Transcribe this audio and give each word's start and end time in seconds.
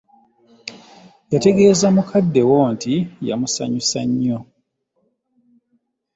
Yategeeza 1.33 1.85
mukadde 1.95 2.41
wo 2.49 2.59
nti 2.73 2.93
yamusanyusa 3.27 3.99
nnyo. 4.09 4.39